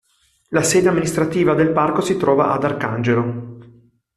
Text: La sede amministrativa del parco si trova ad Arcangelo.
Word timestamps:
La 0.49 0.63
sede 0.63 0.89
amministrativa 0.89 1.53
del 1.53 1.71
parco 1.71 2.01
si 2.01 2.17
trova 2.17 2.47
ad 2.51 2.63
Arcangelo. 2.63 3.57